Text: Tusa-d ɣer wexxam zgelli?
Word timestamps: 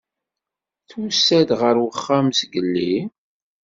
Tusa-d 0.89 1.49
ɣer 1.61 1.75
wexxam 1.83 2.27
zgelli? 2.39 2.93